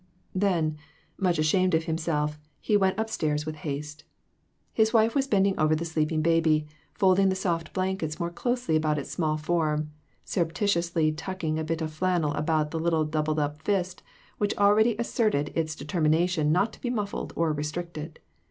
[0.33, 0.77] Then,
[1.19, 3.13] much ashamed of himself, he went up 4OO INTUITIONS.
[3.13, 4.03] stairs with haste.
[4.73, 8.97] His wife was bending over the sleeping baby, folding the soft blankets more closely about
[8.97, 9.91] its small form,
[10.25, 14.01] surreptitiously tuck ing a bit of flannel about the little doubled up fist,
[14.39, 18.17] which already asserted its determination not to be muffled or restricted.